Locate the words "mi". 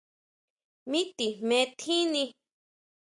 0.89-1.01